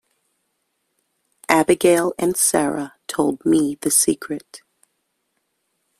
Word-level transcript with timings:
Abigail 1.47 2.11
and 2.17 2.35
Sara 2.35 2.95
told 3.05 3.45
me 3.45 3.77
the 3.81 3.91
secret. 3.91 4.63